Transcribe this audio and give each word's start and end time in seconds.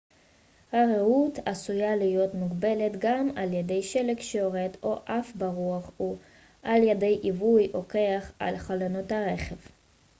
הראות 0.71 1.39
עשויה 1.45 1.95
להיות 1.95 2.33
מוגבלת 2.33 2.91
גם 2.99 3.29
על 3.35 3.53
ידי 3.53 3.83
שלג 3.83 4.19
שיורד 4.19 4.69
או 4.83 4.99
עף 5.05 5.31
ברוח 5.35 5.91
או 5.99 6.15
על 6.63 6.83
ידי 6.83 7.19
עיבוי 7.21 7.71
או 7.73 7.83
קרח 7.83 8.31
על 8.39 8.57
חלונות 8.57 9.11
הרכב 9.11 9.55